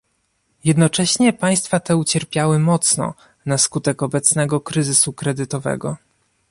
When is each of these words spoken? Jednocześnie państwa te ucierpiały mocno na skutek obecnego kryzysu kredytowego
Jednocześnie 0.63 1.33
państwa 1.33 1.79
te 1.79 1.97
ucierpiały 1.97 2.59
mocno 2.59 3.13
na 3.45 3.57
skutek 3.57 4.03
obecnego 4.03 4.61
kryzysu 4.61 5.13
kredytowego 5.13 5.97